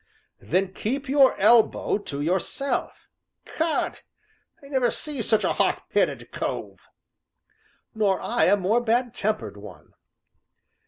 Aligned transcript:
"Then 0.39 0.73
keep 0.73 1.07
your 1.07 1.37
elbow 1.39 1.99
to 1.99 2.21
yourself." 2.21 3.07
"'Cod! 3.45 3.99
I 4.63 4.67
never 4.67 4.89
see 4.89 5.21
such 5.21 5.43
a 5.43 5.53
hot 5.53 5.83
headed 5.91 6.31
cove!" 6.31 6.79
"Nor 7.93 8.19
I 8.19 8.45
a 8.45 8.57
more 8.57 8.81
bad 8.81 9.13
tempered 9.13 9.57
one." 9.57 9.91